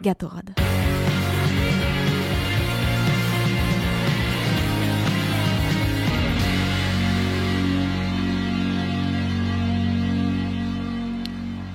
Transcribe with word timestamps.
Gatorade. 0.00 0.54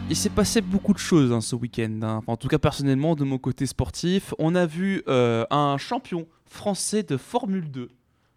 Il 0.09 0.15
s'est 0.15 0.29
passé 0.29 0.61
beaucoup 0.61 0.93
de 0.93 0.99
choses 0.99 1.31
hein, 1.31 1.41
ce 1.41 1.55
week-end. 1.55 1.99
hein. 2.03 2.21
En 2.27 2.37
tout 2.37 2.47
cas, 2.47 2.59
personnellement, 2.59 3.15
de 3.15 3.23
mon 3.23 3.39
côté 3.39 3.65
sportif, 3.65 4.33
on 4.37 4.53
a 4.53 4.65
vu 4.65 5.01
euh, 5.07 5.45
un 5.49 5.77
champion 5.77 6.27
français 6.45 7.01
de 7.03 7.17
Formule 7.17 7.71
2. 7.71 7.89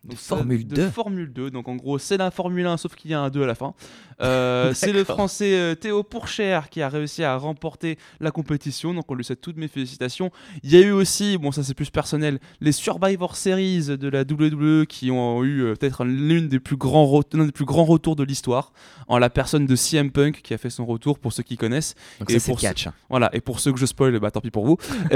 Donc, 0.06 0.18
ça- 0.18 0.36
Formule 0.36 0.66
de 0.66 0.74
2? 0.76 0.88
Formule 0.90 1.32
2. 1.32 1.50
Donc 1.50 1.68
en 1.68 1.76
gros, 1.76 1.98
c'est 1.98 2.16
la 2.16 2.30
Formule 2.30 2.66
1, 2.66 2.76
sauf 2.76 2.94
qu'il 2.94 3.10
y 3.10 3.14
a 3.14 3.20
un 3.20 3.30
2 3.30 3.42
à 3.42 3.46
la 3.46 3.54
fin. 3.54 3.74
Euh, 4.22 4.72
c'est 4.74 4.92
le 4.92 5.04
français 5.04 5.54
euh, 5.56 5.74
Théo 5.74 6.02
Pourchère 6.02 6.70
qui 6.70 6.80
a 6.82 6.88
réussi 6.88 7.22
à 7.22 7.36
remporter 7.36 7.98
la 8.20 8.30
compétition. 8.30 8.94
Donc 8.94 9.04
on 9.10 9.14
lui 9.14 9.24
souhaite 9.24 9.40
toutes 9.40 9.56
mes 9.56 9.68
félicitations. 9.68 10.30
Il 10.62 10.70
y 10.72 10.76
a 10.76 10.80
eu 10.80 10.90
aussi, 10.92 11.36
bon 11.38 11.52
ça 11.52 11.62
c'est 11.62 11.74
plus 11.74 11.90
personnel, 11.90 12.38
les 12.60 12.72
Survivor 12.72 13.36
Series 13.36 13.86
de 13.98 14.08
la 14.08 14.22
WWE 14.22 14.86
qui 14.86 15.10
ont 15.10 15.44
eu 15.44 15.62
euh, 15.62 15.74
peut-être 15.74 16.04
l'une 16.04 16.48
des 16.48 16.60
plus 16.60 16.76
grands 16.76 17.20
l'un 17.34 17.44
des 17.44 17.52
plus 17.52 17.64
grands 17.66 17.84
retours 17.84 18.16
de 18.16 18.22
l'histoire 18.24 18.72
en 19.08 19.18
la 19.18 19.28
personne 19.30 19.66
de 19.66 19.76
CM 19.76 20.10
Punk 20.10 20.40
qui 20.42 20.54
a 20.54 20.58
fait 20.58 20.70
son 20.70 20.86
retour 20.86 21.18
pour 21.18 21.32
ceux 21.32 21.42
qui 21.42 21.56
connaissent. 21.56 21.94
Donc 22.20 22.30
Et 22.30 22.38
ça, 22.38 22.50
pour 22.52 22.60
catch. 22.60 22.86
hein. 22.86 22.94
Voilà, 23.10 23.28
et 23.34 23.40
pour 23.40 23.60
ceux 23.60 23.72
que 23.72 23.78
je 23.78 23.86
spoil, 23.86 24.18
bah 24.18 24.30
tant 24.30 24.40
pis 24.40 24.50
pour 24.50 24.64
vous. 24.66 24.76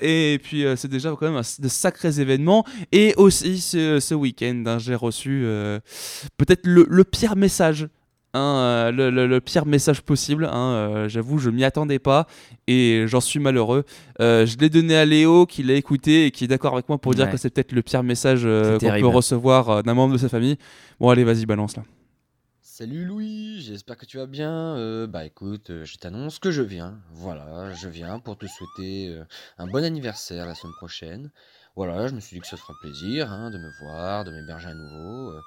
Et 0.00 0.38
puis 0.42 0.64
c'est 0.76 0.88
déjà 0.88 1.10
quand 1.10 1.26
même 1.30 1.36
un- 1.36 1.62
de 1.62 1.68
sacrés 1.68 2.20
événements. 2.20 2.64
Et 2.92 3.14
aussi 3.16 3.60
ce, 3.60 4.00
ce 4.00 4.14
week-end, 4.28 4.62
hein, 4.66 4.78
j'ai 4.78 4.94
reçu 4.94 5.42
euh, 5.44 5.80
peut-être 6.36 6.66
le, 6.66 6.86
le 6.88 7.04
pire 7.04 7.36
message. 7.36 7.88
hein, 8.34 8.40
euh, 8.40 8.90
le, 8.92 9.10
le- 9.10 9.26
le 9.26 9.40
pire 9.40 9.64
message 9.66 10.02
possible, 10.02 10.44
hein, 10.44 10.72
euh, 10.74 11.08
j'avoue, 11.08 11.38
je 11.38 11.48
m'y 11.50 11.64
attendais 11.64 11.98
pas 11.98 12.26
et 12.66 13.04
j'en 13.06 13.20
suis 13.22 13.40
malheureux. 13.40 13.84
Euh, 14.20 14.44
je 14.46 14.58
l'ai 14.58 14.68
donné 14.68 14.94
à 14.96 15.04
Léo 15.06 15.46
qui 15.46 15.62
l'a 15.62 15.74
écouté 15.74 16.26
et 16.26 16.30
qui 16.30 16.44
est 16.44 16.48
d'accord 16.48 16.74
avec 16.74 16.88
moi 16.90 16.98
pour 16.98 17.14
dire 17.14 17.24
Ouais. 17.24 17.32
que 17.32 17.38
c'est 17.38 17.50
peut-être 17.50 17.72
le 17.72 17.82
pire 17.82 18.02
message 18.02 18.42
euh, 18.44 18.78
qu'on 18.78 19.00
peut 19.00 19.06
recevoir 19.06 19.70
euh, 19.70 19.82
d'un 19.82 19.94
membre 19.94 20.12
de 20.12 20.18
sa 20.18 20.28
famille. 20.28 20.56
Bon, 21.00 21.08
allez, 21.08 21.24
vas-y, 21.24 21.46
balance 21.46 21.76
là. 21.76 21.84
Salut 22.60 23.04
Louis, 23.04 23.60
j'espère 23.60 23.96
que 23.96 24.06
tu 24.06 24.18
vas 24.18 24.26
bien. 24.26 24.76
Euh, 24.76 25.06
bah 25.08 25.24
écoute, 25.24 25.70
euh, 25.70 25.84
je 25.84 25.96
t'annonce 25.96 26.38
que 26.38 26.52
je 26.52 26.62
viens. 26.62 26.98
Voilà, 27.12 27.72
je 27.72 27.88
viens 27.88 28.20
pour 28.20 28.36
te 28.38 28.46
souhaiter 28.46 29.08
euh, 29.08 29.24
un 29.56 29.66
bon 29.66 29.82
anniversaire 29.82 30.46
la 30.46 30.54
semaine 30.54 30.74
prochaine. 30.78 31.30
Voilà, 31.78 32.08
je 32.08 32.14
me 32.16 32.18
suis 32.18 32.34
dit 32.34 32.40
que 32.40 32.48
ça 32.48 32.56
ferait 32.56 32.74
plaisir 32.80 33.30
hein, 33.30 33.50
de 33.50 33.58
me 33.58 33.70
voir, 33.80 34.24
de 34.24 34.32
m'héberger 34.32 34.66
à 34.66 34.74
nouveau. 34.74 35.30
euh, 35.30 35.40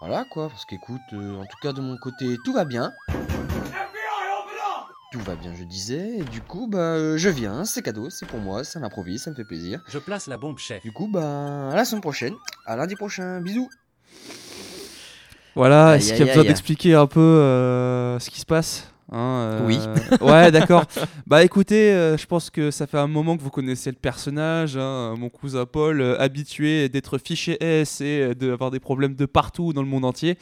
voilà 0.00 0.24
quoi, 0.24 0.48
parce 0.48 0.64
qu'écoute, 0.64 1.00
euh, 1.12 1.36
en 1.36 1.44
tout 1.44 1.56
cas 1.62 1.72
de 1.72 1.80
mon 1.80 1.96
côté, 1.96 2.36
tout 2.44 2.52
va 2.52 2.64
bien. 2.64 2.90
Tout 5.12 5.20
va 5.20 5.36
bien, 5.36 5.54
je 5.54 5.62
disais. 5.62 6.16
Et 6.18 6.24
du 6.24 6.40
coup, 6.40 6.66
bah 6.66 6.78
euh, 6.80 7.16
je 7.16 7.28
viens, 7.28 7.64
c'est 7.64 7.82
cadeau, 7.82 8.10
c'est 8.10 8.26
pour 8.26 8.40
moi, 8.40 8.64
ça 8.64 8.80
m'improvise, 8.80 9.22
ça 9.22 9.30
me 9.30 9.36
fait 9.36 9.44
plaisir. 9.44 9.80
Je 9.86 10.00
place 10.00 10.26
la 10.26 10.36
bombe 10.36 10.58
chef. 10.58 10.82
Du 10.82 10.90
coup, 10.90 11.06
bah 11.06 11.70
à 11.70 11.76
la 11.76 11.84
semaine 11.84 12.02
prochaine, 12.02 12.34
à 12.66 12.74
lundi 12.74 12.96
prochain, 12.96 13.40
bisous. 13.40 13.70
Voilà, 15.54 15.94
est-ce 15.96 16.08
qu'il 16.12 16.18
y 16.18 16.22
a 16.22 16.24
aïe, 16.24 16.28
besoin 16.30 16.42
aïe. 16.42 16.48
d'expliquer 16.48 16.94
un 16.96 17.06
peu 17.06 17.20
euh, 17.20 18.18
ce 18.18 18.30
qui 18.30 18.40
se 18.40 18.46
passe? 18.46 18.92
Hein, 19.10 19.18
euh, 19.18 19.66
Oui. 19.66 19.78
Ouais, 20.20 20.50
d'accord. 20.50 20.84
bah 21.26 21.44
écoutez, 21.44 21.92
euh, 21.92 22.16
je 22.16 22.26
pense 22.26 22.50
que 22.50 22.70
ça 22.70 22.86
fait 22.86 22.98
un 22.98 23.06
moment 23.06 23.36
que 23.36 23.42
vous 23.42 23.50
connaissez 23.50 23.90
le 23.90 23.96
personnage. 23.96 24.76
hein, 24.76 25.14
mon 25.18 25.28
cousin 25.28 25.66
Paul, 25.66 26.00
euh, 26.00 26.18
habitué 26.20 26.88
d'être 26.88 27.18
fiché 27.18 27.56
S 27.62 28.00
et 28.00 28.20
euh, 28.20 28.34
d'avoir 28.34 28.70
des 28.70 28.80
problèmes 28.80 29.14
de 29.14 29.26
partout 29.26 29.72
dans 29.72 29.82
le 29.82 29.88
monde 29.88 30.04
entier, 30.04 30.38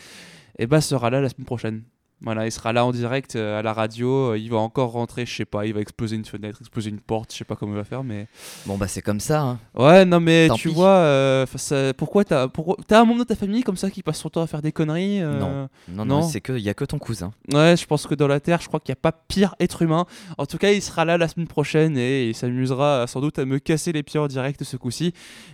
et 0.59 0.67
bah 0.67 0.81
sera 0.81 1.11
là 1.11 1.21
la 1.21 1.29
semaine 1.29 1.47
prochaine. 1.47 1.83
Voilà, 2.23 2.47
il 2.47 2.51
sera 2.51 2.73
là 2.73 2.87
en 2.87 2.93
direct 2.93 3.37
euh, 3.37 3.59
à 3.59 3.63
la 3.63 3.75
radio. 3.75 4.31
euh, 4.33 4.39
Il 4.39 4.51
va 4.51 4.57
encore 4.57 4.93
rentrer, 4.93 5.27
je 5.27 5.35
sais 5.37 5.45
pas, 5.45 5.67
il 5.67 5.75
va 5.75 5.81
exploser 5.81 6.17
une 6.17 6.25
fenêtre, 6.25 6.59
exploser 6.63 6.89
une 6.89 6.99
porte, 6.99 7.31
je 7.33 7.37
sais 7.37 7.45
pas 7.45 7.57
comment 7.57 7.73
il 7.73 7.77
va 7.77 7.85
faire, 7.85 8.03
mais. 8.03 8.27
Bon, 8.65 8.79
bah, 8.79 8.89
c'est 8.89 9.03
comme 9.03 9.21
ça. 9.21 9.43
hein. 9.43 9.59
Ouais, 9.75 10.07
non, 10.07 10.19
mais 10.19 10.49
Tant 10.49 10.55
tu 10.55 10.69
pis. 10.71 10.75
vois, 10.75 10.89
euh, 10.89 11.45
ça- 11.57 11.93
pourquoi 11.95 12.25
t'as 12.25 12.49
pourquoi- 12.49 12.77
t'as 12.87 13.03
un 13.03 13.05
membre 13.05 13.21
de 13.21 13.25
ta 13.25 13.37
famille 13.37 13.63
comme 13.63 13.77
ça 13.77 13.91
qui 13.91 14.03
passe 14.03 14.19
son 14.19 14.31
temps 14.31 14.41
à 14.41 14.47
faire 14.47 14.63
des 14.63 14.73
conneries 14.73 15.21
euh, 15.21 15.39
Non. 15.39 15.69
Non, 15.89 16.05
Non. 16.07 16.21
non, 16.21 16.23
c'est 16.23 16.41
que 16.41 16.55
il 16.55 16.63
y 16.63 16.71
a 16.71 16.75
que 16.75 16.87
ton 16.87 16.99
cousin. 16.99 17.33
Ouais, 17.53 17.77
je 17.77 17.85
pense 17.87 18.07
que 18.07 18.15
dans 18.15 18.29
la 18.29 18.41
Terre, 18.41 18.63
je 18.63 18.69
crois 18.69 18.81
qu'il 18.81 18.93
n'y 18.93 18.99
a 18.99 19.03
pas 19.03 19.13
pire 19.13 19.55
être 19.61 19.83
humain. 19.83 20.07
En 20.39 20.47
tout 20.47 20.57
cas, 20.57 20.71
il 20.73 20.81
sera 20.81 21.05
là 21.05 21.19
la 21.19 21.29
semaine 21.29 21.49
prochaine 21.49 21.99
et 21.99 22.29
il 22.31 22.35
s'amusera 22.35 23.07
sans 23.07 23.21
doute 23.21 23.39
à 23.39 23.45
me 23.45 23.59
casser 23.59 23.93
les 23.93 24.03
pieds 24.03 24.19
en 24.21 24.27
direct 24.27 24.65
ce 24.65 24.79
coup-ci. 24.79 25.13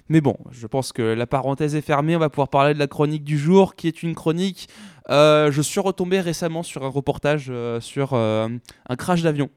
Mais 0.08 0.20
bon, 0.20 0.36
je 0.52 0.68
pense 0.68 0.92
que 0.92 1.02
la 1.02 1.26
parenthèse 1.26 1.74
est 1.74 1.80
fermée. 1.82 2.14
On 2.14 2.20
va 2.20 2.30
pouvoir 2.30 2.48
parler 2.48 2.72
de 2.72 2.78
la 2.78 2.86
chronique 2.86 3.24
du 3.24 3.36
jour, 3.36 3.74
qui 3.74 3.88
est 3.88 4.04
une 4.04 4.14
chronique. 4.14 4.68
Euh, 5.10 5.50
je 5.50 5.62
suis 5.62 5.80
retombé 5.80 6.20
récemment 6.20 6.62
sur 6.62 6.84
un 6.84 6.88
reportage 6.88 7.46
euh, 7.50 7.80
sur 7.80 8.14
euh, 8.14 8.48
un 8.88 8.96
crash 8.96 9.22
d'avion. 9.22 9.50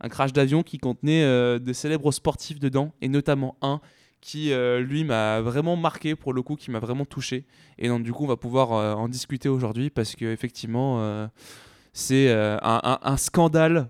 Un 0.00 0.08
crash 0.08 0.32
d'avion 0.32 0.62
qui 0.62 0.78
contenait 0.78 1.22
euh, 1.24 1.58
de 1.58 1.72
célèbres 1.72 2.10
sportifs 2.12 2.58
dedans, 2.58 2.92
et 3.00 3.08
notamment 3.08 3.56
un 3.62 3.80
qui, 4.20 4.52
lui, 4.78 5.02
m'a 5.02 5.40
vraiment 5.40 5.74
marqué 5.74 6.14
pour 6.14 6.32
le 6.32 6.42
coup, 6.42 6.54
qui 6.54 6.70
m'a 6.70 6.78
vraiment 6.78 7.04
touché. 7.04 7.44
Et 7.76 7.88
donc, 7.88 8.04
du 8.04 8.12
coup, 8.12 8.22
on 8.22 8.28
va 8.28 8.36
pouvoir 8.36 8.70
en 8.96 9.08
discuter 9.08 9.48
aujourd'hui 9.48 9.90
parce 9.90 10.14
que 10.14 10.26
effectivement, 10.26 11.28
c'est 11.92 12.30
un, 12.30 12.98
un- 13.02 13.16
scandale 13.16 13.88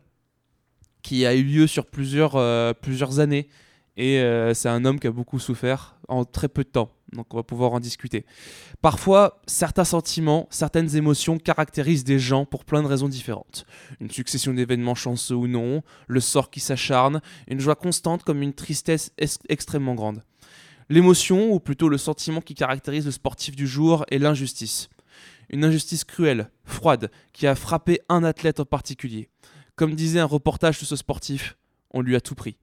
qui 1.03 1.27
a 1.27 1.35
eu 1.35 1.43
lieu 1.43 1.67
sur 1.67 1.85
plusieurs, 1.85 2.75
plusieurs 2.77 3.21
années. 3.21 3.51
Et 3.99 4.23
c'est 4.55 4.71
un 4.71 4.87
homme 4.87 4.99
qui 4.99 5.07
a 5.07 5.13
beaucoup 5.13 5.39
souffert 5.39 5.97
en 6.09 6.25
très 6.25 6.49
peu 6.49 6.65
de 6.65 6.71
temps. 6.71 6.91
Donc 7.13 7.33
on 7.35 7.37
va 7.37 7.43
pouvoir 7.43 7.73
en 7.73 7.81
discuter. 7.81 8.25
Parfois, 8.81 9.41
certains 9.47 9.85
sentiments, 9.85 10.47
certaines 10.51 10.97
émotions 10.97 11.39
caractérisent 11.39 12.05
des 12.05 12.19
gens 12.19 12.47
pour 12.47 12.65
plein 12.65 12.83
de 12.83 12.87
raisons 12.89 13.09
différentes. 13.09 13.67
Une 14.01 14.11
succession 14.11 14.55
d'événements 14.55 14.95
chanceux 14.95 15.35
ou 15.35 15.47
non, 15.47 15.83
le 16.07 16.21
sort 16.21 16.51
qui 16.51 16.61
s'acharne, 16.61 17.21
une 17.49 17.61
joie 17.61 17.75
constante 17.75 18.23
comme 18.25 18.43
une 18.43 18.55
tristesse 18.55 19.13
es- 19.19 19.39
extrêmement 19.49 19.95
grande. 19.95 20.23
L'émotion, 20.89 21.53
ou 21.53 21.61
plutôt 21.61 21.89
le 21.89 21.99
sentiment 21.99 22.41
qui 22.41 22.55
caractérise 22.55 23.07
le 23.07 23.13
sportif 23.13 23.57
du 23.57 23.67
jour, 23.67 24.05
est 24.11 24.19
l'injustice. 24.19 24.89
Une 25.51 25.65
injustice 25.65 26.05
cruelle, 26.05 26.51
froide, 26.65 27.11
qui 27.33 27.47
a 27.47 27.55
frappé 27.55 28.01
un 28.09 28.25
athlète 28.25 28.61
en 28.61 28.65
particulier. 28.65 29.29
Comme 29.77 29.95
disait 29.95 30.21
un 30.21 30.25
reportage 30.27 30.81
de 30.81 30.85
ce 30.87 30.97
sportif, 30.97 31.57
on 31.93 32.01
lui 32.01 32.17
a 32.17 32.21
tout 32.21 32.35
pris. 32.35 32.57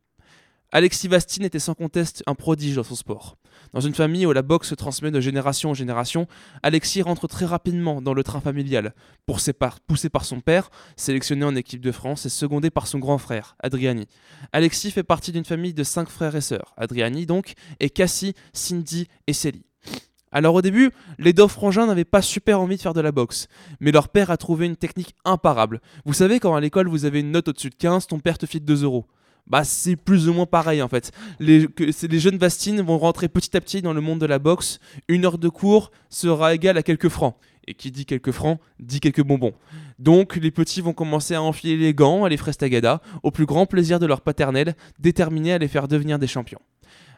Alexis 0.71 1.07
Vastine 1.07 1.45
était 1.45 1.57
sans 1.57 1.73
conteste 1.73 2.21
un 2.27 2.35
prodige 2.35 2.75
dans 2.75 2.83
son 2.83 2.93
sport. 2.95 3.37
Dans 3.73 3.79
une 3.79 3.95
famille 3.95 4.27
où 4.27 4.31
la 4.31 4.43
boxe 4.43 4.69
se 4.69 4.75
transmet 4.75 5.09
de 5.09 5.19
génération 5.19 5.71
en 5.71 5.73
génération, 5.73 6.27
Alexis 6.61 7.01
rentre 7.01 7.27
très 7.27 7.45
rapidement 7.45 8.03
dans 8.03 8.13
le 8.13 8.23
train 8.23 8.39
familial, 8.39 8.93
poussé 9.25 9.51
par, 9.51 9.79
poussé 9.79 10.09
par 10.09 10.25
son 10.25 10.41
père, 10.41 10.69
sélectionné 10.95 11.43
en 11.43 11.55
équipe 11.55 11.81
de 11.81 11.91
France 11.91 12.27
et 12.27 12.29
secondé 12.29 12.69
par 12.69 12.85
son 12.85 12.99
grand 12.99 13.17
frère, 13.17 13.55
Adriani. 13.63 14.07
Alexis 14.53 14.91
fait 14.91 15.01
partie 15.01 15.31
d'une 15.31 15.43
famille 15.43 15.73
de 15.73 15.83
cinq 15.83 16.07
frères 16.07 16.35
et 16.35 16.41
sœurs, 16.41 16.75
Adriani 16.77 17.25
donc, 17.25 17.53
et 17.79 17.89
Cassie, 17.89 18.35
Cindy 18.53 19.07
et 19.25 19.33
Célie. 19.33 19.65
Alors 20.31 20.53
au 20.53 20.61
début, 20.61 20.91
les 21.17 21.33
deux 21.33 21.47
frangins 21.47 21.87
n'avaient 21.87 22.05
pas 22.05 22.21
super 22.21 22.61
envie 22.61 22.77
de 22.77 22.81
faire 22.81 22.93
de 22.93 23.01
la 23.01 23.11
boxe, 23.11 23.47
mais 23.79 23.91
leur 23.91 24.09
père 24.09 24.29
a 24.29 24.37
trouvé 24.37 24.67
une 24.67 24.75
technique 24.75 25.15
imparable. 25.25 25.81
Vous 26.05 26.13
savez, 26.13 26.39
quand 26.39 26.53
à 26.53 26.61
l'école 26.61 26.87
vous 26.87 27.05
avez 27.05 27.21
une 27.21 27.31
note 27.31 27.47
au-dessus 27.47 27.71
de 27.71 27.75
15, 27.75 28.05
ton 28.05 28.19
père 28.19 28.37
te 28.37 28.45
file 28.45 28.63
2 28.63 28.83
euros. 28.83 29.07
Bah 29.49 29.63
c'est 29.63 29.95
plus 29.95 30.29
ou 30.29 30.33
moins 30.33 30.45
pareil 30.45 30.81
en 30.81 30.87
fait. 30.87 31.11
Les, 31.39 31.67
jeunes 32.19 32.37
Bastines 32.37 32.81
vont 32.81 32.97
rentrer 32.97 33.27
petit 33.27 33.55
à 33.57 33.61
petit 33.61 33.81
dans 33.81 33.93
le 33.93 34.01
monde 34.01 34.19
de 34.19 34.25
la 34.25 34.39
boxe. 34.39 34.79
Une 35.07 35.25
heure 35.25 35.37
de 35.37 35.49
cours 35.49 35.91
sera 36.09 36.53
égale 36.53 36.77
à 36.77 36.83
quelques 36.83 37.09
francs. 37.09 37.35
Et 37.67 37.73
qui 37.75 37.91
dit 37.91 38.05
quelques 38.05 38.31
francs, 38.31 38.59
dit 38.79 38.99
quelques 38.99 39.21
bonbons. 39.23 39.53
Donc 39.99 40.35
les 40.37 40.49
petits 40.49 40.81
vont 40.81 40.93
commencer 40.93 41.35
à 41.35 41.41
enfiler 41.43 41.77
les 41.77 41.93
gants 41.93 42.23
à 42.23 42.29
les 42.29 42.37
frestagada, 42.37 42.99
au 43.21 43.29
plus 43.29 43.45
grand 43.45 43.67
plaisir 43.67 43.99
de 43.99 44.07
leur 44.07 44.21
paternel, 44.21 44.75
déterminés 44.99 45.53
à 45.53 45.57
les 45.59 45.67
faire 45.67 45.87
devenir 45.87 46.17
des 46.17 46.25
champions. 46.25 46.59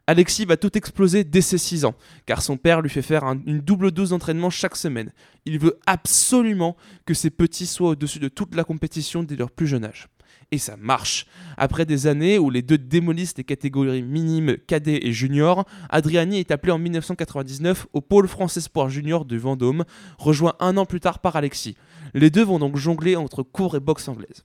Alexis 0.08 0.46
va 0.46 0.58
tout 0.58 0.75
exploser 0.78 1.24
dès 1.24 1.41
ses 1.41 1.58
6 1.59 1.86
ans, 1.86 1.94
car 2.25 2.41
son 2.41 2.58
père 2.58 2.81
lui 2.81 2.90
fait 2.90 3.03
faire 3.03 3.24
un- 3.24 3.40
une 3.46 3.59
double 3.59 3.91
dose 3.91 4.09
d'entraînement 4.09 4.50
chaque 4.50 4.75
semaine. 4.75 5.14
Il 5.46 5.59
veut 5.59 5.80
absolument 5.86 6.75
que 7.06 7.14
ses 7.14 7.30
petits 7.30 7.68
soient 7.68 7.91
au-dessus 7.91 8.20
de 8.20 8.28
toute 8.28 8.56
la 8.56 8.64
compétition 8.64 9.23
dès 9.23 9.35
leur 9.35 9.52
plus 9.52 9.67
jeune 9.67 9.85
âge. 9.85 10.08
Et 10.53 10.58
ça 10.58 10.76
marche. 10.76 11.28
Après 11.56 11.86
des 11.86 12.08
années 12.08 12.38
où 12.38 12.50
les 12.50 12.62
deux 12.62 12.78
démolissent 12.78 13.38
les 13.38 13.46
catégories 13.46 14.03
minimes, 14.03 14.58
cadet 14.68 15.00
et 15.02 15.14
junior, 15.14 15.66
Adriani 15.90 16.40
est 16.40 16.52
appelé 16.52 16.74
en 16.74 16.78
1999 16.78 17.88
au 17.94 18.02
pôle 18.02 18.28
France 18.28 18.58
Espoir 18.58 18.90
Junior 18.90 19.24
de 19.24 19.38
Vendôme, 19.38 19.86
rejoint 20.18 20.56
un 20.59 20.76
an 20.76 20.86
plus 20.86 21.00
tard 21.00 21.20
par 21.20 21.38
Alexis. 21.38 21.78
Les 22.14 22.30
deux 22.30 22.44
vont 22.44 22.59
donc 22.59 22.76
jongler 22.76 23.16
entre 23.16 23.44
cours 23.44 23.78
et 23.78 23.80
boxe 23.80 24.09
anglaise. 24.09 24.44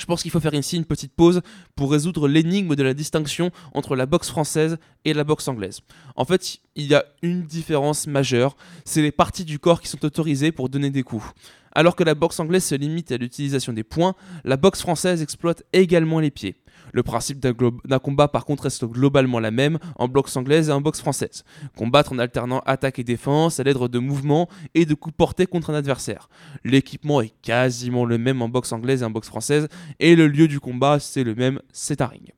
Je 0.00 0.06
pense 0.06 0.22
qu'il 0.22 0.30
faut 0.30 0.40
faire 0.40 0.54
ici 0.54 0.76
une 0.76 0.84
petite 0.84 1.14
pause 1.14 1.42
pour 1.76 1.92
résoudre 1.92 2.26
l'énigme 2.26 2.74
de 2.74 2.82
la 2.82 2.94
distinction 2.94 3.50
entre 3.74 3.94
la 3.94 4.06
boxe 4.06 4.30
française 4.30 4.78
et 5.04 5.12
la 5.12 5.22
boxe 5.22 5.46
anglaise. 5.48 5.80
En 6.16 6.24
fait, 6.24 6.58
il 6.76 6.86
y 6.86 6.94
a 6.94 7.04
une 7.20 7.42
différence 7.42 8.06
majeure, 8.06 8.56
c'est 8.84 9.02
les 9.02 9.12
parties 9.12 9.44
du 9.44 9.58
corps 9.58 9.80
qui 9.80 9.88
sont 9.88 10.04
autorisées 10.04 10.50
pour 10.50 10.70
donner 10.70 10.90
des 10.90 11.02
coups. 11.02 11.24
Alors 11.74 11.94
que 11.94 12.04
la 12.04 12.14
boxe 12.14 12.40
anglaise 12.40 12.64
se 12.64 12.74
limite 12.74 13.12
à 13.12 13.16
l'utilisation 13.16 13.72
des 13.72 13.84
poings, 13.84 14.14
la 14.44 14.56
boxe 14.56 14.80
française 14.80 15.22
exploite 15.22 15.62
également 15.72 16.20
les 16.20 16.30
pieds. 16.30 16.61
Le 16.92 17.02
principe 17.02 17.40
d'un 17.40 17.98
combat 17.98 18.28
par 18.28 18.44
contre 18.44 18.64
reste 18.64 18.84
globalement 18.84 19.40
la 19.40 19.50
même 19.50 19.78
en 19.96 20.08
boxe 20.08 20.36
anglaise 20.36 20.68
et 20.68 20.72
en 20.72 20.80
boxe 20.80 21.00
française. 21.00 21.44
Combattre 21.76 22.12
en 22.12 22.18
alternant 22.18 22.60
attaque 22.66 22.98
et 22.98 23.04
défense 23.04 23.58
à 23.58 23.64
l'aide 23.64 23.78
de 23.78 23.98
mouvements 23.98 24.48
et 24.74 24.84
de 24.84 24.94
coups 24.94 25.16
portés 25.16 25.46
contre 25.46 25.70
un 25.70 25.74
adversaire. 25.74 26.28
L'équipement 26.64 27.20
est 27.20 27.32
quasiment 27.42 28.04
le 28.04 28.18
même 28.18 28.42
en 28.42 28.48
boxe 28.48 28.72
anglaise 28.72 29.02
et 29.02 29.04
en 29.04 29.10
boxe 29.10 29.28
française 29.28 29.68
et 29.98 30.14
le 30.14 30.28
lieu 30.28 30.48
du 30.48 30.60
combat 30.60 30.98
c'est 31.00 31.24
le 31.24 31.34
même, 31.34 31.60
c'est 31.72 32.00
un 32.00 32.06
ring. 32.06 32.32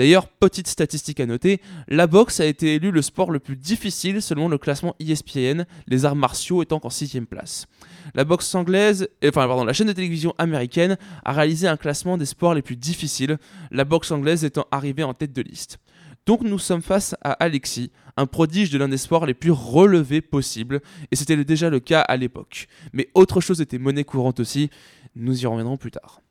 D'ailleurs, 0.00 0.28
petite 0.28 0.66
statistique 0.66 1.20
à 1.20 1.26
noter, 1.26 1.60
la 1.86 2.06
boxe 2.06 2.40
a 2.40 2.46
été 2.46 2.76
élue 2.76 2.90
le 2.90 3.02
sport 3.02 3.30
le 3.30 3.38
plus 3.38 3.54
difficile 3.54 4.22
selon 4.22 4.48
le 4.48 4.56
classement 4.56 4.96
ESPN, 4.98 5.66
les 5.88 6.06
arts 6.06 6.16
martiaux 6.16 6.62
étant 6.62 6.80
en 6.82 6.88
sixième 6.88 7.26
place. 7.26 7.66
La 8.14 8.24
boxe 8.24 8.54
anglaise, 8.54 9.10
euh, 9.22 9.30
pardon, 9.30 9.62
la 9.62 9.74
chaîne 9.74 9.88
de 9.88 9.92
télévision 9.92 10.34
américaine 10.38 10.96
a 11.22 11.34
réalisé 11.34 11.68
un 11.68 11.76
classement 11.76 12.16
des 12.16 12.24
sports 12.24 12.54
les 12.54 12.62
plus 12.62 12.76
difficiles, 12.76 13.36
la 13.70 13.84
boxe 13.84 14.10
anglaise 14.10 14.42
étant 14.42 14.66
arrivée 14.70 15.04
en 15.04 15.12
tête 15.12 15.34
de 15.34 15.42
liste. 15.42 15.76
Donc 16.24 16.40
nous 16.40 16.58
sommes 16.58 16.80
face 16.80 17.14
à 17.20 17.32
Alexis, 17.32 17.92
un 18.16 18.24
prodige 18.24 18.70
de 18.70 18.78
l'un 18.78 18.88
des 18.88 18.96
sports 18.96 19.26
les 19.26 19.34
plus 19.34 19.50
relevés 19.50 20.22
possibles, 20.22 20.80
et 21.10 21.16
c'était 21.16 21.44
déjà 21.44 21.68
le 21.68 21.78
cas 21.78 22.00
à 22.00 22.16
l'époque. 22.16 22.68
Mais 22.94 23.10
autre 23.12 23.42
chose 23.42 23.60
était 23.60 23.76
monnaie 23.76 24.04
courante 24.04 24.40
aussi, 24.40 24.70
nous 25.14 25.42
y 25.42 25.46
reviendrons 25.46 25.76
plus 25.76 25.90
tard. 25.90 26.22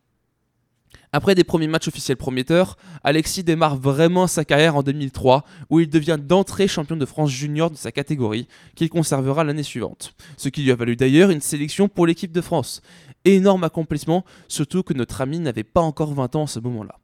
Après 1.12 1.34
des 1.34 1.44
premiers 1.44 1.68
matchs 1.68 1.88
officiels 1.88 2.18
prometteurs, 2.18 2.78
Alexis 3.04 3.44
démarre 3.44 3.76
vraiment 3.76 4.28
sa 4.28 4.46
carrière 4.46 4.76
en 4.76 4.84
2003, 4.84 5.44
où 5.72 5.80
il 5.80 5.90
devient 5.90 6.20
d'entrée 6.22 6.68
champion 6.68 6.96
de 6.96 7.06
France 7.06 7.32
junior 7.32 7.72
de 7.72 7.76
sa 7.78 7.92
catégorie, 7.92 8.48
qu'il 8.76 8.90
conservera 8.90 9.44
l'année 9.44 9.64
suivante. 9.64 10.14
Ce 10.38 10.50
qui 10.50 10.62
lui 10.62 10.72
a 10.72 10.76
valu 10.76 10.96
d'ailleurs 10.96 11.32
une 11.32 11.42
sélection 11.42 11.90
pour 11.90 12.06
l'équipe 12.06 12.32
de 12.32 12.42
France. 12.42 12.82
Énorme 13.26 13.64
accomplissement, 13.64 14.24
surtout 14.48 14.84
que 14.84 14.94
notre 14.94 15.22
ami 15.22 15.40
n'avait 15.40 15.64
pas 15.64 15.82
encore 15.82 16.14
20 16.14 16.36
ans 16.36 16.44
à 16.44 16.48
ce 16.48 16.60
moment-là. 16.60 17.00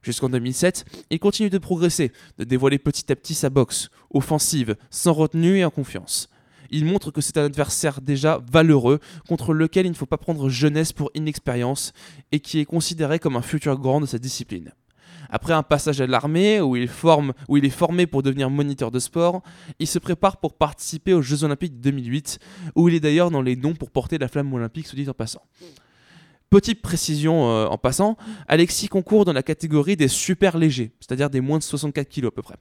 Jusqu'en 0.00 0.30
2007, 0.30 0.86
il 1.10 1.20
continue 1.20 1.50
de 1.50 1.58
progresser, 1.58 2.10
de 2.38 2.44
dévoiler 2.44 2.78
petit 2.78 3.12
à 3.12 3.16
petit 3.16 3.34
sa 3.34 3.50
boxe, 3.50 3.90
offensive, 4.10 4.76
sans 4.90 5.12
retenue 5.12 5.58
et 5.58 5.64
en 5.64 5.70
confiance. 5.70 6.30
Il 6.72 6.84
montre 6.84 7.10
que 7.10 7.20
c'est 7.20 7.36
un 7.38 7.44
adversaire 7.44 8.00
déjà 8.00 8.40
valeureux, 8.50 8.98
contre 9.28 9.54
lequel 9.54 9.86
il 9.86 9.90
ne 9.90 9.94
faut 9.94 10.06
pas 10.06 10.18
prendre 10.18 10.48
jeunesse 10.48 10.92
pour 10.92 11.10
inexpérience, 11.14 11.92
et 12.32 12.40
qui 12.40 12.58
est 12.58 12.64
considéré 12.64 13.18
comme 13.18 13.36
un 13.36 13.42
futur 13.42 13.78
grand 13.78 14.00
de 14.00 14.06
sa 14.06 14.18
discipline. 14.18 14.72
Après 15.28 15.54
un 15.54 15.62
passage 15.62 16.00
à 16.00 16.06
l'armée, 16.06 16.60
où, 16.60 16.76
il 16.76 16.84
est 16.84 17.70
formé 17.70 18.06
pour 18.06 18.22
devenir 18.22 18.50
moniteur 18.50 18.90
de 18.90 18.98
sport, 18.98 19.42
il 19.78 19.86
se 19.86 19.98
prépare 19.98 20.36
pour 20.38 20.54
participer 20.54 21.14
aux 21.14 21.22
Jeux 21.22 21.44
Olympiques 21.44 21.76
de 21.76 21.90
2008, 21.90 22.38
où 22.74 22.88
il 22.88 22.94
est 22.94 23.00
d'ailleurs 23.00 23.30
dans 23.30 23.40
les 23.40 23.56
noms 23.56 23.74
pour 23.74 23.90
porter 23.90 24.18
la 24.18 24.28
flamme 24.28 24.52
olympique, 24.52 24.86
se 24.86 24.96
dit 24.96 25.08
en 25.08 25.14
passant. 25.14 25.42
Petite 26.52 26.82
précision 26.82 27.48
euh, 27.48 27.64
en 27.64 27.78
passant, 27.78 28.18
Alexis 28.46 28.86
concourt 28.86 29.24
dans 29.24 29.32
la 29.32 29.42
catégorie 29.42 29.96
des 29.96 30.06
super 30.06 30.58
légers, 30.58 30.92
c'est-à-dire 31.00 31.30
des 31.30 31.40
moins 31.40 31.56
de 31.56 31.62
64 31.62 32.10
kg 32.10 32.26
à 32.26 32.30
peu 32.30 32.42
près. 32.42 32.56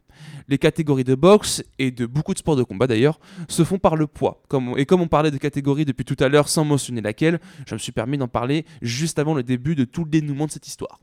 Les 0.47 0.57
catégories 0.57 1.03
de 1.03 1.13
boxe 1.13 1.61
et 1.77 1.91
de 1.91 2.05
beaucoup 2.05 2.33
de 2.33 2.39
sports 2.39 2.55
de 2.55 2.63
combat 2.63 2.87
d'ailleurs 2.87 3.19
se 3.49 3.65
font 3.65 3.79
par 3.79 3.97
le 3.97 4.07
poids. 4.07 4.43
et 4.77 4.85
comme 4.85 5.01
on 5.01 5.09
parlait 5.09 5.29
de 5.29 5.35
catégories 5.35 5.83
depuis 5.83 6.05
tout 6.05 6.15
à 6.21 6.29
l'heure 6.29 6.47
sans 6.47 6.63
mentionner 6.63 7.01
laquelle, 7.01 7.41
je 7.67 7.73
me 7.73 7.79
suis 7.79 7.91
permis 7.91 8.17
d'en 8.17 8.29
parler 8.29 8.65
juste 8.81 9.19
avant 9.19 9.33
le 9.33 9.43
début 9.43 9.75
de 9.75 9.83
tout 9.83 10.05
le 10.05 10.09
dénouement 10.09 10.45
de 10.45 10.51
cette 10.51 10.67
histoire. 10.67 11.01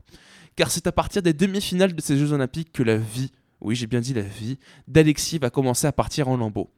Car 0.55 0.71
c'est 0.71 0.87
à 0.87 0.91
partir 0.91 1.21
des 1.21 1.33
demi-finales 1.33 1.93
de 1.93 2.01
ces 2.01 2.17
Jeux 2.17 2.33
Olympiques 2.33 2.71
que 2.73 2.81
la 2.81 2.97
vie 2.97 3.31
oui 3.61 3.75
j'ai 3.75 3.87
bien 3.87 3.99
dit 3.99 4.13
la 4.13 4.21
vie, 4.21 4.57
d'Alexis 4.87 5.37
va 5.37 5.49
commencer 5.49 5.87
à 5.87 5.91
partir 5.91 6.27
en 6.27 6.37
lambeaux. 6.37 6.71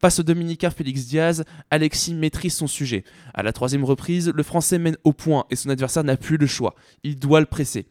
Face 0.00 0.18
au 0.20 0.22
Dominicain 0.22 0.70
Félix 0.70 1.06
Diaz, 1.06 1.44
Alexis 1.70 2.14
maîtrise 2.14 2.54
son 2.54 2.66
sujet. 2.66 3.04
À 3.34 3.42
la 3.42 3.52
troisième 3.52 3.84
reprise, 3.84 4.30
le 4.34 4.42
Français 4.42 4.78
mène 4.78 4.96
au 5.04 5.12
point 5.12 5.44
et 5.50 5.56
son 5.56 5.70
adversaire 5.70 6.04
n'a 6.04 6.16
plus 6.16 6.36
le 6.36 6.46
choix. 6.46 6.74
Il 7.02 7.18
doit 7.18 7.40
le 7.40 7.46
presser. 7.46 7.86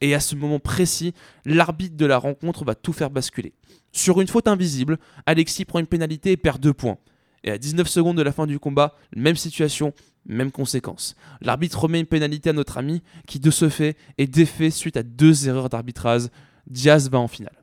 Et 0.00 0.14
à 0.14 0.20
ce 0.20 0.34
moment 0.34 0.58
précis, 0.58 1.12
l'arbitre 1.44 1.96
de 1.96 2.06
la 2.06 2.16
rencontre 2.16 2.64
va 2.64 2.74
tout 2.74 2.92
faire 2.92 3.10
basculer. 3.10 3.52
Sur 3.92 4.20
une 4.20 4.28
faute 4.28 4.48
invisible, 4.48 4.98
Alexis 5.26 5.64
prend 5.64 5.78
une 5.78 5.86
pénalité 5.86 6.32
et 6.32 6.36
perd 6.36 6.60
deux 6.60 6.72
points. 6.72 6.98
Et 7.44 7.50
à 7.50 7.58
19 7.58 7.88
secondes 7.88 8.16
de 8.16 8.22
la 8.22 8.32
fin 8.32 8.46
du 8.46 8.58
combat, 8.58 8.96
même 9.14 9.36
situation, 9.36 9.92
même 10.26 10.50
conséquence. 10.50 11.16
L'arbitre 11.40 11.80
remet 11.80 12.00
une 12.00 12.06
pénalité 12.06 12.50
à 12.50 12.52
notre 12.52 12.78
ami, 12.78 13.02
qui 13.26 13.40
de 13.40 13.50
ce 13.50 13.68
fait 13.68 13.96
est 14.18 14.26
défait 14.26 14.70
suite 14.70 14.96
à 14.96 15.02
deux 15.02 15.48
erreurs 15.48 15.68
d'arbitrage. 15.68 16.28
Diaz 16.66 17.10
va 17.10 17.18
en 17.18 17.28
finale. 17.28 17.59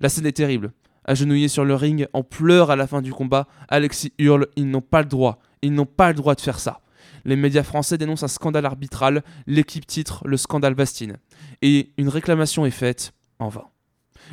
La 0.00 0.08
scène 0.08 0.26
est 0.26 0.32
terrible. 0.32 0.72
Agenouillé 1.04 1.48
sur 1.48 1.64
le 1.64 1.74
ring, 1.74 2.06
en 2.12 2.22
pleurs 2.22 2.70
à 2.70 2.76
la 2.76 2.86
fin 2.86 3.00
du 3.00 3.12
combat, 3.12 3.46
Alexis 3.68 4.12
hurle 4.18 4.48
Ils 4.56 4.68
n'ont 4.68 4.80
pas 4.80 5.02
le 5.02 5.08
droit, 5.08 5.38
ils 5.62 5.72
n'ont 5.72 5.86
pas 5.86 6.08
le 6.08 6.14
droit 6.14 6.34
de 6.34 6.40
faire 6.40 6.58
ça. 6.58 6.80
Les 7.24 7.36
médias 7.36 7.62
français 7.62 7.98
dénoncent 7.98 8.22
un 8.22 8.28
scandale 8.28 8.66
arbitral, 8.66 9.22
l'équipe 9.46 9.86
titre 9.86 10.22
le 10.26 10.36
scandale 10.36 10.74
Bastine. 10.74 11.18
Et 11.62 11.92
une 11.96 12.08
réclamation 12.08 12.66
est 12.66 12.70
faite 12.70 13.12
en 13.38 13.48
vain. 13.48 13.66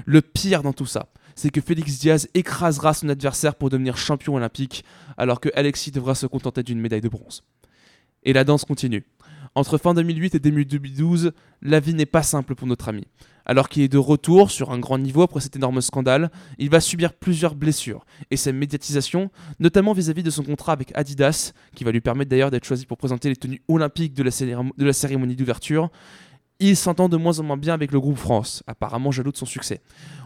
Le 0.05 0.21
pire 0.21 0.63
dans 0.63 0.73
tout 0.73 0.85
ça, 0.85 1.09
c'est 1.35 1.49
que 1.49 1.61
Félix 1.61 1.99
Diaz 1.99 2.27
écrasera 2.33 2.93
son 2.93 3.09
adversaire 3.09 3.55
pour 3.55 3.69
devenir 3.69 3.97
champion 3.97 4.35
olympique, 4.35 4.83
alors 5.17 5.39
que 5.39 5.49
Alexis 5.55 5.91
devra 5.91 6.15
se 6.15 6.25
contenter 6.25 6.63
d'une 6.63 6.79
médaille 6.79 7.01
de 7.01 7.09
bronze. 7.09 7.43
Et 8.23 8.33
la 8.33 8.43
danse 8.43 8.65
continue. 8.65 9.05
Entre 9.55 9.77
fin 9.77 9.93
2008 9.93 10.35
et 10.35 10.39
début 10.39 10.65
2012, 10.65 11.31
la 11.61 11.79
vie 11.79 11.93
n'est 11.93 12.07
pas 12.07 12.23
simple 12.23 12.55
pour 12.55 12.67
notre 12.67 12.89
ami. 12.89 13.05
Alors 13.45 13.69
qu'il 13.69 13.83
est 13.83 13.87
de 13.87 13.99
retour 13.99 14.49
sur 14.49 14.71
un 14.71 14.79
grand 14.79 14.97
niveau 14.97 15.21
après 15.21 15.41
cet 15.41 15.55
énorme 15.55 15.79
scandale, 15.81 16.31
il 16.57 16.71
va 16.71 16.79
subir 16.79 17.13
plusieurs 17.13 17.53
blessures 17.53 18.03
et 18.31 18.37
sa 18.37 18.51
médiatisation, 18.51 19.29
notamment 19.59 19.93
vis-à-vis 19.93 20.23
de 20.23 20.31
son 20.31 20.43
contrat 20.43 20.73
avec 20.73 20.91
Adidas, 20.95 21.51
qui 21.75 21.83
va 21.83 21.91
lui 21.91 22.01
permettre 22.01 22.29
d'ailleurs 22.29 22.49
d'être 22.49 22.65
choisi 22.65 22.87
pour 22.87 22.97
présenter 22.97 23.29
les 23.29 23.35
tenues 23.35 23.61
olympiques 23.67 24.15
de 24.15 24.23
la, 24.23 24.93
cérémonie 24.93 25.35
d'ouverture, 25.35 25.91
il 26.59 26.75
s'entend 26.75 27.09
de 27.09 27.17
moins 27.17 27.39
en 27.39 27.43
moins 27.43 27.57
bien 27.57 27.75
avec 27.75 27.91
le 27.91 27.99
groupe 27.99 28.17
France, 28.17 28.63
apparemment 28.65 29.11
jaloux 29.11 29.31
de 29.31 29.37
son 29.37 29.45
succès. 29.45 29.81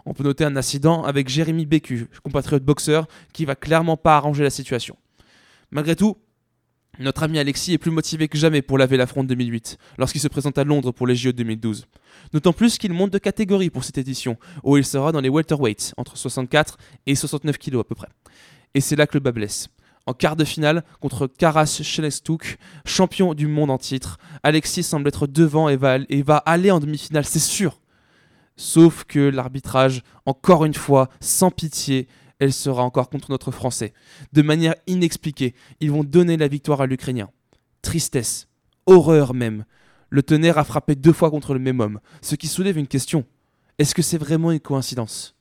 On 0.06 0.14
peut 0.14 0.24
noter 0.24 0.46
un 0.46 0.56
incident 0.56 1.04
avec 1.04 1.28
Jérémy 1.28 1.66
Bécu, 1.66 2.08
compatriote 2.24 2.64
boxeur, 2.64 3.08
qui 3.34 3.44
va 3.44 3.56
clairement 3.56 3.98
pas 3.98 4.16
arranger 4.16 4.44
la 4.44 4.52
situation. 4.52 4.96
Malgré 5.72 5.96
tout, 5.96 6.18
notre 7.00 7.24
ami 7.24 7.40
Alexis 7.40 7.74
est 7.74 7.78
plus 7.78 7.92
motivé 7.92 8.28
que 8.28 8.38
jamais 8.38 8.62
pour 8.62 8.78
laver 8.78 8.98
l'affront 8.98 9.24
de 9.24 9.30
2008, 9.30 9.78
lorsqu'il 9.98 10.22
se 10.22 10.28
présente 10.28 10.58
à 10.58 10.64
Londres 10.64 10.92
pour 10.92 11.06
les 11.06 11.16
JO 11.16 11.32
2012. 11.32 11.86
D'autant 12.34 12.54
plus 12.54 12.78
qu'il 12.78 12.94
monte 12.94 13.12
de 13.12 13.18
catégorie 13.18 13.70
pour 13.70 13.84
cette 13.84 13.98
édition, 13.98 14.38
où 14.64 14.78
il 14.78 14.86
sera 14.86 15.12
dans 15.12 15.22
les 15.22 15.30
welterweights, 15.30 15.94
entre 15.98 16.18
64 16.18 16.78
et 17.06 17.16
69 17.16 17.58
kg 17.58 17.80
à 17.80 17.84
peu 17.84 17.96
près. 17.96 18.10
Et 18.74 18.82
c'est 18.82 18.96
là 18.96 19.08
que 19.08 19.14
le 19.14 19.20
bas 19.20 19.32
blesse. 19.32 19.70
En 20.08 20.14
quart 20.14 20.36
de 20.38 20.46
finale, 20.46 20.84
contre 21.02 21.28
Karas 21.28 21.82
Shelestuk, 21.84 22.58
champion 22.86 23.34
du 23.34 23.46
monde 23.46 23.70
en 23.70 23.78
titre, 23.78 24.18
Alexis 24.42 24.84
semble 24.84 25.10
être 25.10 25.28
devant 25.28 25.68
et 25.70 25.76
va, 25.76 25.98
et 26.10 26.22
va 26.22 26.38
aller 26.38 26.72
en 26.72 26.80
demi-finale, 26.80 27.26
c'est 27.26 27.40
sûr. 27.40 27.82
Sauf 28.56 29.04
que 29.04 29.20
l'arbitrage, 29.20 30.02
encore 30.26 30.66
une 30.66 30.74
fois, 30.74 31.10
sans 31.20 31.52
pitié, 31.52 32.08
elle 32.40 32.54
sera 32.54 32.84
encore 32.84 33.10
contre 33.10 33.32
notre 33.32 33.52
Français. 33.52 33.94
De 34.34 34.42
manière 34.42 34.76
inexpliquée, 34.88 35.56
ils 35.80 35.92
vont 35.92 36.04
donner 36.04 36.38
la 36.38 36.48
victoire 36.48 36.82
à 36.82 36.88
l'Ukrainien. 36.88 37.30
Tristesse, 37.82 38.48
horreur 38.86 39.34
même. 39.34 39.66
Le 40.10 40.24
tonnerre 40.24 40.58
a 40.58 40.64
frappé 40.64 40.96
deux 40.96 41.14
fois 41.14 41.32
contre 41.32 41.54
le 41.54 41.60
même 41.60 41.80
homme, 41.80 42.00
ce 42.22 42.36
qui 42.36 42.48
soulève 42.48 42.78
une 42.78 42.88
question. 42.88 43.26
Est-ce 43.78 43.94
que 43.94 44.02
c'est 44.02 44.18
vraiment 44.18 44.52
une 44.52 44.60
coïncidence? 44.60 45.36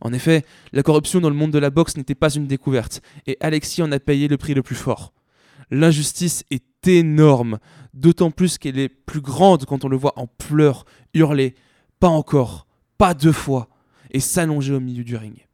En 0.00 0.12
effet, 0.12 0.44
la 0.72 0.82
corruption 0.82 1.20
dans 1.20 1.30
le 1.30 1.36
monde 1.36 1.52
de 1.52 1.58
la 1.58 1.70
boxe 1.70 1.96
n'était 1.96 2.14
pas 2.14 2.34
une 2.34 2.46
découverte, 2.46 3.00
et 3.26 3.36
Alexis 3.40 3.82
en 3.82 3.92
a 3.92 3.98
payé 3.98 4.28
le 4.28 4.36
prix 4.36 4.54
le 4.54 4.62
plus 4.62 4.74
fort. 4.74 5.12
L'injustice 5.70 6.44
est 6.50 6.86
énorme, 6.86 7.58
d'autant 7.94 8.30
plus 8.30 8.58
qu'elle 8.58 8.78
est 8.78 8.88
plus 8.88 9.20
grande 9.20 9.64
quand 9.64 9.84
on 9.84 9.88
le 9.88 9.96
voit 9.96 10.12
en 10.16 10.26
pleurs, 10.26 10.84
hurler, 11.14 11.54
pas 11.98 12.08
encore, 12.08 12.66
pas 12.98 13.14
deux 13.14 13.32
fois, 13.32 13.68
et 14.10 14.20
s'allonger 14.20 14.74
au 14.74 14.80
milieu 14.80 15.02
du 15.02 15.16
ring. 15.16 15.45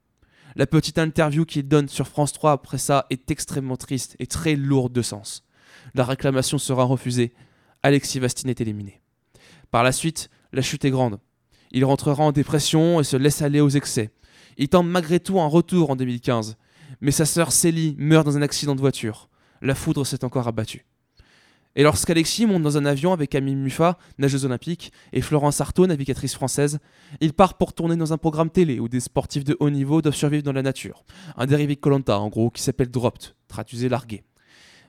La 0.57 0.67
petite 0.67 0.99
interview 0.99 1.45
qu'il 1.45 1.67
donne 1.67 1.89
sur 1.89 2.07
France 2.07 2.33
3 2.33 2.53
après 2.53 2.79
ça 2.79 3.07
est 3.11 3.31
extrêmement 3.31 3.77
triste 3.77 4.17
et 4.19 4.27
très 4.27 4.55
lourde 4.55 4.93
de 4.93 5.03
sens. 5.03 5.45
La 5.95 6.05
réclamation 6.05 6.59
sera 6.59 6.85
refusée. 6.85 7.33
Alexis 7.83 8.19
Vastine 8.19 8.51
est 8.51 8.61
éliminé. 8.61 9.01
Par 9.71 9.83
la 9.83 9.93
suite, 9.93 10.29
la 10.53 10.63
chute 10.63 10.85
est 10.85 10.91
grande. 10.91 11.19
Il 11.71 11.85
rentrera 11.85 12.23
en 12.23 12.33
dépression 12.33 13.01
et 13.01 13.05
se 13.05 13.17
laisse 13.17 13.41
aller 13.41 13.61
aux 13.61 13.71
excès. 13.71 14.11
Il 14.59 14.69
tente 14.69 14.87
malgré 14.87 15.21
tout 15.21 15.41
un 15.41 15.47
retour 15.47 15.91
en 15.91 15.97
2015. 15.97 16.57
Mais 17.01 17.11
sa 17.11 17.25
sœur 17.25 17.51
Célie 17.51 17.97
meurt 17.99 18.27
dans 18.27 18.37
un 18.37 18.43
accident 18.43 18.75
de 18.75 18.81
voiture. 18.81 19.31
La 19.63 19.75
foudre 19.75 20.05
s'est 20.05 20.25
encore 20.25 20.49
abattue. 20.49 20.85
Et 21.75 21.83
lorsqu'Alexis 21.83 22.45
monte 22.45 22.63
dans 22.63 22.77
un 22.77 22.85
avion 22.85 23.13
avec 23.13 23.31
Camille 23.31 23.57
Muffat, 23.57 23.97
nageuse 24.19 24.45
olympique, 24.45 24.93
et 25.13 25.23
Florence 25.23 25.61
Artaud, 25.61 25.87
navigatrice 25.87 26.35
française, 26.35 26.81
il 27.21 27.33
part 27.33 27.57
pour 27.57 27.73
tourner 27.73 27.97
dans 27.97 28.13
un 28.13 28.19
programme 28.19 28.51
télé 28.51 28.79
où 28.79 28.89
des 28.89 29.01
sportifs 29.01 29.45
de 29.45 29.57
haut 29.59 29.71
niveau 29.71 30.03
doivent 30.03 30.15
survivre 30.15 30.43
dans 30.43 30.53
la 30.53 30.63
nature. 30.63 31.05
Un 31.37 31.47
dérivé 31.47 31.75
de 31.75 31.81
Colanta, 31.81 32.19
en 32.19 32.29
gros, 32.29 32.51
qui 32.51 32.63
s'appelle 32.63 32.91
Dropped, 32.91 33.35
traduisé 33.49 33.89
largué. 33.89 34.23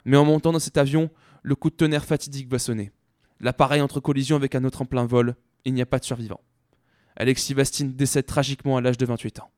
Mais 0.03 0.17
en 0.17 0.25
montant 0.25 0.51
dans 0.51 0.59
cet 0.59 0.77
avion, 0.77 1.09
le 1.41 1.55
coup 1.55 1.69
de 1.69 1.75
tonnerre 1.75 2.03
fatidique 2.03 2.51
va 2.51 2.59
sonner. 2.59 2.91
L'appareil 3.39 3.81
entre 3.81 4.01
collision 4.01 4.35
avec 4.35 4.53
un 4.55 4.65
autre 4.65 4.81
en 4.81 4.85
plein 4.85 5.05
vol, 5.05 5.35
il 5.63 5.73
n'y 5.73 5.81
a 5.81 5.85
pas 5.85 5.99
de 5.99 6.05
survivant. 6.05 6.41
Alexis 7.15 7.53
Bastine 7.53 7.93
décède 7.93 8.25
tragiquement 8.25 8.75
à 8.75 8.81
l'âge 8.81 8.97
de 8.97 9.05
28 9.05 9.39
ans. 9.39 9.51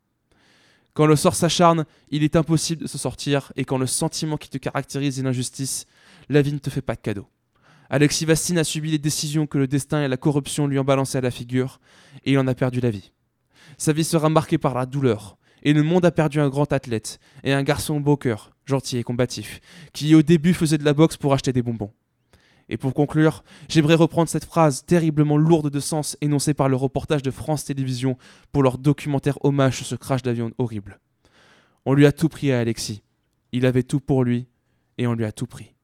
Quand 0.93 1.07
le 1.07 1.15
sort 1.17 1.35
s'acharne, 1.35 1.85
il 2.09 2.23
est 2.23 2.37
impossible 2.37 2.83
de 2.83 2.87
se 2.87 2.97
sortir, 2.97 3.51
et 3.57 3.65
quand 3.65 3.77
le 3.77 3.85
sentiment 3.85 4.37
qui 4.37 4.49
te 4.49 4.57
caractérise 4.57 5.19
est 5.19 5.23
l'injustice, 5.23 5.87
la 6.29 6.41
vie 6.41 6.53
ne 6.53 6.59
te 6.59 6.69
fait 6.69 6.81
pas 6.81 6.95
de 6.95 7.01
cadeau. 7.01 7.27
Alexis 7.89 8.25
Vastine 8.25 8.57
a 8.57 8.63
subi 8.63 8.91
les 8.91 8.97
décisions 8.97 9.45
que 9.45 9.57
le 9.57 9.67
destin 9.67 10.03
et 10.03 10.07
la 10.07 10.17
corruption 10.17 10.67
lui 10.67 10.79
ont 10.79 10.83
balancées 10.83 11.19
à 11.19 11.21
la 11.21 11.31
figure, 11.31 11.79
et 12.23 12.31
il 12.31 12.39
en 12.39 12.47
a 12.47 12.55
perdu 12.55 12.79
la 12.79 12.89
vie. 12.89 13.11
Sa 13.77 13.93
vie 13.93 14.03
sera 14.03 14.29
marquée 14.29 14.57
par 14.57 14.73
la 14.73 14.85
douleur, 14.85 15.37
et 15.63 15.73
le 15.73 15.83
monde 15.83 16.05
a 16.05 16.11
perdu 16.11 16.39
un 16.39 16.49
grand 16.49 16.71
athlète, 16.73 17.19
et 17.43 17.53
un 17.53 17.63
garçon 17.63 17.99
beau 17.99 18.17
cœur, 18.17 18.51
gentil 18.65 18.97
et 18.97 19.03
combatif, 19.03 19.59
qui 19.93 20.15
au 20.15 20.23
début 20.23 20.53
faisait 20.53 20.77
de 20.77 20.85
la 20.85 20.93
boxe 20.93 21.17
pour 21.17 21.33
acheter 21.33 21.53
des 21.53 21.61
bonbons. 21.61 21.91
Et 22.69 22.77
pour 22.77 22.93
conclure, 22.95 23.43
j'aimerais 23.69 23.93
reprendre 23.95 24.29
cette 24.29 24.45
phrase 24.45 24.85
terriblement 24.85 25.37
lourde 25.37 25.69
de 25.69 25.79
sens 25.79 26.17
énoncée 26.21 26.55
par 26.55 26.67
le 26.67 26.75
reportage 26.75 27.21
de 27.21 27.29
France 27.29 27.65
Télévisions 27.65 28.17
pour 28.51 28.63
leur 28.63 28.79
documentaire 28.79 29.37
hommage 29.45 29.77
sur 29.77 29.85
ce 29.85 29.95
crash 29.95 30.23
d'avion 30.23 30.51
horrible. 30.57 30.99
On 31.85 31.93
lui 31.93 32.07
a 32.07 32.11
tout 32.11 32.29
pris 32.29 32.51
à 32.51 32.59
Alexis. 32.59 33.03
Il 33.51 33.67
avait 33.67 33.83
tout 33.83 33.99
pour 33.99 34.23
lui 34.23 34.47
et 34.97 35.05
on 35.05 35.13
lui 35.13 35.25
a 35.25 35.31
tout 35.31 35.45
pris. 35.45 35.74